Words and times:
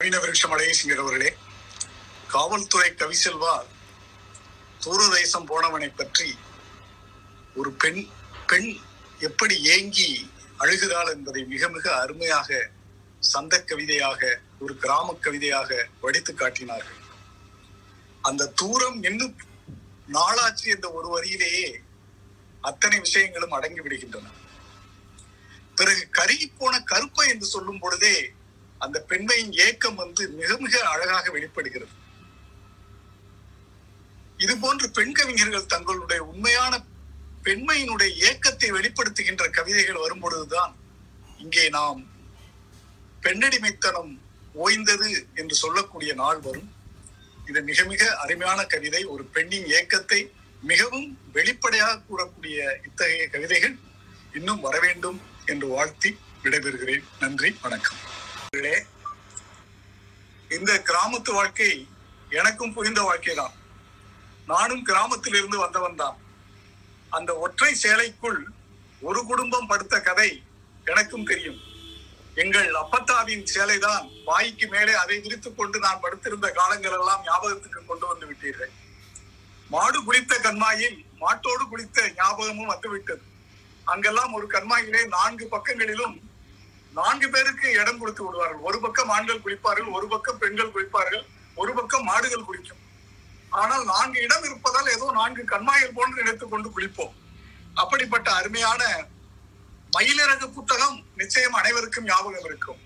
நவீன 0.00 0.18
விருட்சம் 0.22 0.52
அழகேசிங்கர் 0.54 1.00
அவர்களே 1.02 1.30
காவல்துறை 2.28 2.90
கவிசெல்வா 2.90 3.54
தூரதேசம் 4.80 5.48
போனவனை 5.48 5.88
பற்றி 5.92 6.28
ஒரு 7.56 7.70
பெண் 7.72 7.98
பெண் 8.46 8.68
எப்படி 9.20 9.56
ஏங்கி 9.74 10.06
அழுகிறாள் 10.60 11.10
என்பதை 11.14 11.42
மிக 11.44 11.70
மிக 11.70 11.86
அருமையாக 12.02 12.60
சந்த 13.22 13.60
கவிதையாக 13.62 14.30
ஒரு 14.58 14.76
கிராம 14.76 15.16
கவிதையாக 15.26 15.80
வடித்து 16.00 16.34
காட்டினார்கள். 16.34 17.02
அந்த 18.24 18.50
தூரம் 18.62 19.02
இன்னும் 19.02 19.36
நாளாச்சு 20.08 20.66
என்ற 20.76 20.88
ஒரு 20.92 21.10
வரியிலேயே 21.16 21.68
அத்தனை 22.62 22.98
விஷயங்களும் 23.00 23.56
அடங்கி 23.58 23.82
விடுகின்றன. 23.82 24.26
பிறகு 25.74 26.04
கருகி 26.20 26.50
போன 26.52 26.84
கருப்பை 26.92 27.28
என்று 27.34 27.48
சொல்லும் 27.56 27.84
பொழுதே 27.84 28.16
அந்த 28.84 28.98
பெண்மையின் 29.10 29.52
ஏக்கம் 29.66 29.98
வந்து 30.02 30.22
மிக 30.40 30.56
மிக 30.64 30.74
அழகாக 30.92 31.30
வெளிப்படுகிறது. 31.36 31.94
இது 34.44 34.54
போன்று 34.64 34.86
பெண் 34.98 35.14
கவிஞர்கள் 35.18 35.72
தங்களுடைய 35.74 36.20
உண்மையான 36.32 36.74
பெண்மையினுடைய 37.46 38.10
ஏக்கத்தை 38.28 38.68
வெளிப்படுத்துகின்ற 38.76 39.44
கவிதைகள் 39.58 40.02
வரும்பொழுதுதான் 40.04 40.72
இங்கே 41.44 41.64
நாம் 41.78 42.00
பெண்ணடிமைத்தனம் 43.24 44.12
ஓய்ந்தது 44.64 45.08
என்று 45.40 45.54
சொல்லக்கூடிய 45.62 46.12
நாள் 46.22 46.40
வரும். 46.46 46.68
இது 47.48 47.60
மிக 47.70 47.84
மிக 47.92 48.02
அருமையான 48.24 48.60
கவிதை. 48.74 49.02
ஒரு 49.14 49.24
பெண்ணின் 49.34 49.68
ஏக்கத்தை 49.78 50.20
மிகவும் 50.70 51.08
வெளிப்படையாக 51.36 52.02
கூறக்கூடிய 52.08 52.58
இத்தகைய 52.86 53.26
கவிதைகள் 53.34 53.76
இன்னும் 54.38 54.64
வர 54.66 54.76
வேண்டும் 54.86 55.20
என்று 55.52 55.66
வாழ்த்தி 55.74 56.10
விடைபெறுகிறேன். 56.44 57.04
நன்றி 57.20 57.50
வணக்கம். 57.66 58.00
இந்த 60.50 60.82
கிராமத்து 60.84 61.32
வாழ்க்கை 61.32 61.88
எனக்கும் 62.28 62.72
புரிந்த 62.72 63.02
வாழ்க்கைதான். 63.02 63.52
நானும் 64.46 64.82
கிராமத்தில் 64.82 65.34
இருந்து 65.34 65.58
வந்தவன் 65.58 65.94
தான். 65.94 66.16
அந்த 67.10 67.36
ஒற்றை 67.36 67.74
சேலைக்குள் 67.74 68.46
ஒரு 69.00 69.24
குடும்பம் 69.24 69.66
படுத்த 69.66 70.00
கதை 70.00 70.42
எனக்கும் 70.84 71.24
தெரியும். 71.24 71.60
எங்கள் 72.34 72.72
அப்பத்தாவின் 72.74 73.44
சேலைதான் 73.54 74.24
வாய்க்கு 74.24 74.66
மேலே 74.66 74.92
அதை 74.92 75.20
விரித்துக் 75.20 75.56
கொண்டு 75.56 75.78
நான் 75.78 76.00
படுத்திருந்த 76.00 76.50
காலங்கள் 76.50 76.92
எல்லாம் 76.92 77.22
ஞாபகத்துக்கு 77.24 77.84
கொண்டு 77.84 78.06
வந்து 78.06 78.26
விட்டீர்கள். 78.26 78.70
மாடு 79.68 80.12
குளித்த 80.12 80.40
கண்மாயில் 80.40 81.04
மாட்டோடு 81.18 81.64
குளித்த 81.64 82.14
ஞாபகமும் 82.14 82.66
வந்துவிட்டது. 82.66 83.22
அங்கெல்லாம் 83.84 84.32
ஒரு 84.32 84.46
கண்மாயிலே 84.46 85.06
நான்கு 85.06 85.48
பக்கங்களிலும் 85.48 86.27
நான்கு 86.92 87.26
பேருக்கு 87.28 87.66
இடம் 87.80 87.98
கொடுத்து 87.98 88.24
விடுவார்கள். 88.24 88.62
ஒரு 88.68 88.78
பக்கம் 88.80 89.10
ஆண்கள் 89.16 89.42
குளிப்பார்கள் 89.44 89.88
ஒரு 89.96 90.06
பக்கம் 90.08 90.38
பெண்கள் 90.38 90.72
குளிப்பார்கள் 90.74 91.24
ஒரு 91.54 91.72
பக்கம் 91.74 92.04
மாடுகள் 92.04 92.46
குளிக்கும். 92.48 92.82
ஆனால் 93.60 93.84
நான்கு 93.84 94.18
இடம் 94.26 94.44
இருப்பதால் 94.48 94.92
ஏதோ 94.94 95.06
நான்கு 95.12 95.44
கண்மாயில் 95.52 95.94
போன்று 95.98 96.20
நினைத்துக் 96.22 96.52
கொண்டு 96.52 96.68
குளிப்போம். 96.76 97.14
அப்படிப்பட்ட 97.74 98.28
அருமையான 98.32 98.82
மயிலிறகு 99.96 100.46
புத்தகம் 100.56 100.96
நிச்சயம் 101.20 101.56
அனைவருக்கும் 101.60 102.04
ஞாபகம் 102.04 102.48
இருக்கும் 102.48 102.80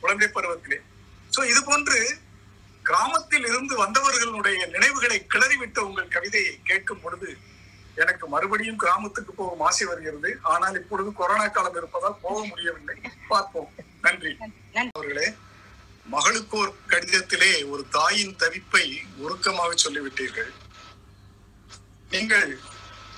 குழந்தை 0.00 0.28
பருவத்திலே. 0.28 0.78
சோ 1.34 1.40
இது 1.52 1.60
போன்று 1.64 1.98
கிராமத்தில் 2.82 3.46
இருந்து 3.50 3.74
வந்தவர்களுடைய 3.84 4.58
நினைவுகளை 4.74 5.26
கிளறிவிட்ட 5.32 5.78
உங்கள் 5.78 6.14
கவிதையை 6.16 6.54
கேட்கும் 6.70 7.02
பொழுது 7.04 7.28
எனக்கு 7.94 8.28
மறுபடியும் 8.28 8.76
கிராமத்துக்கு 8.76 9.32
போகும் 9.32 9.60
ஆசை 9.60 9.86
வருகிறது. 9.86 10.38
ஆனால் 10.42 10.74
இப்பொழுது 10.74 11.12
கொரோனா 11.12 11.46
காலம் 11.46 11.76
இருப்பதால் 11.76 12.18
போக 12.22 12.46
முடியவில்லை. 12.46 12.96
பார்ப்போம். 13.28 13.72
நன்றி. 14.02 14.36
அவர்களே 14.92 15.34
மகளுக்கோர் 16.10 16.72
கடிதத்திலே 16.88 17.68
ஒரு 17.68 17.86
தாயின் 17.90 18.36
தவிப்பை 18.36 19.00
உருக்கமாக 19.16 19.74
சொல்லிவிட்டீர்கள். 19.84 20.52
நீங்கள் 22.10 22.58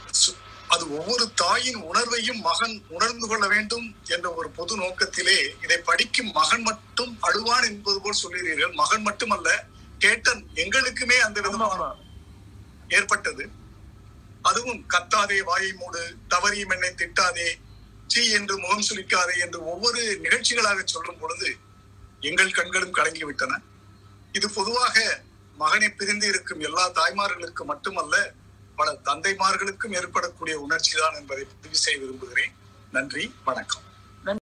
சு- 0.07 0.35
அது 0.69 0.99
ஒவ்வொரு 0.99 1.31
தாயின் 1.35 1.83
உணர்வையும் 1.83 2.41
மகன் 2.41 2.83
உணர்ந்து 2.89 3.29
கொள்ள 3.29 3.47
வேண்டும் 3.47 3.97
என்ற 4.05 4.35
ஒரு 4.35 4.51
பொது 4.51 4.77
நோக்கத்திலே 4.77 5.57
இதை 5.63 5.79
படிக்கும் 5.79 6.31
மகன் 6.31 6.63
மட்டும் 6.63 7.19
அழுவான் 7.23 7.69
என்பது 7.69 8.01
போல் 8.01 8.23
சொல்கிறீர்கள் 8.23 8.75
மகன் 8.75 9.03
மட்டுமல்ல 9.03 9.65
கேட்டன் 9.99 10.47
எங்களுக்குமே 10.55 11.19
அந்த 11.19 11.41
விதமான 11.41 11.95
ஏற்பட்டது. 12.89 13.65
அதுவும் 14.49 14.81
கத்தாதே 14.95 15.39
வாயை 15.49 15.71
மூடு 15.81 16.03
தவறியும் 16.33 16.75
என்னை 16.77 16.91
திட்டாதே 17.03 17.49
சீ 18.13 18.23
என்று 18.39 18.55
முகம் 18.65 18.87
சுளிக்காதே 18.89 19.35
என்று 19.45 19.61
ஒவ்வொரு 19.73 20.03
நிகழ்ச்சிகளாக 20.25 20.83
சொல்லும் 20.95 21.21
பொழுது 21.23 21.49
எங்கள் 22.29 22.57
கண்களும் 22.59 22.97
கலங்கி 22.99 23.25
விட்டன 23.29 23.61
இது 24.39 24.47
பொதுவாக 24.59 24.97
மகனை 25.63 25.89
பிரிந்து 25.99 26.27
இருக்கும் 26.33 26.65
எல்லா 26.69 26.85
தாய்மார்களுக்கு 26.99 27.65
மட்டுமல்ல 27.73 28.17
பல 28.81 28.89
தந்தைமார்களுக்கும் 29.09 29.97
ஏற்படக்கூடிய 30.01 30.57
உணர்ச்சி 30.65 30.95
தான் 31.01 31.19
என்பதை 31.21 31.45
பதிவு 31.53 31.79
செய்ய 31.85 31.99
விரும்புகிறேன். 32.03 32.55
நன்றி 32.93 33.25
வணக்கம். 33.49 33.85